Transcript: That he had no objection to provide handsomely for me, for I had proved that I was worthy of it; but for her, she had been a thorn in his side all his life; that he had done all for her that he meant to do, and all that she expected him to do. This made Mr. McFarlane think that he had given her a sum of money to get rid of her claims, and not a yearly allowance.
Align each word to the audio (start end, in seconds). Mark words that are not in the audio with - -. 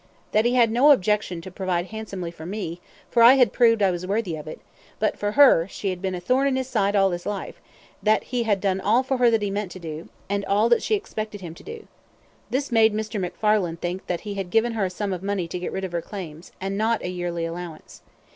That 0.31 0.45
he 0.45 0.55
had 0.55 0.71
no 0.71 0.89
objection 0.89 1.41
to 1.41 1.51
provide 1.51 1.85
handsomely 1.93 2.31
for 2.31 2.43
me, 2.47 2.81
for 3.11 3.21
I 3.21 3.35
had 3.35 3.53
proved 3.53 3.81
that 3.81 3.89
I 3.89 3.91
was 3.91 4.07
worthy 4.07 4.35
of 4.35 4.47
it; 4.47 4.59
but 4.97 5.15
for 5.15 5.33
her, 5.33 5.67
she 5.67 5.91
had 5.91 6.01
been 6.01 6.15
a 6.15 6.19
thorn 6.19 6.47
in 6.47 6.55
his 6.55 6.67
side 6.67 6.95
all 6.95 7.11
his 7.11 7.27
life; 7.27 7.61
that 8.01 8.23
he 8.23 8.41
had 8.41 8.59
done 8.59 8.81
all 8.81 9.03
for 9.03 9.17
her 9.17 9.29
that 9.29 9.43
he 9.43 9.51
meant 9.51 9.71
to 9.73 9.79
do, 9.79 10.09
and 10.27 10.43
all 10.45 10.69
that 10.69 10.81
she 10.81 10.95
expected 10.95 11.41
him 11.41 11.53
to 11.53 11.63
do. 11.63 11.85
This 12.49 12.71
made 12.71 12.95
Mr. 12.95 13.23
McFarlane 13.23 13.77
think 13.77 14.07
that 14.07 14.21
he 14.21 14.33
had 14.33 14.49
given 14.49 14.71
her 14.73 14.85
a 14.85 14.89
sum 14.89 15.13
of 15.13 15.21
money 15.21 15.47
to 15.47 15.59
get 15.59 15.71
rid 15.71 15.83
of 15.83 15.91
her 15.91 16.01
claims, 16.01 16.51
and 16.59 16.79
not 16.79 17.03
a 17.03 17.07
yearly 17.09 17.45
allowance. 17.45 18.01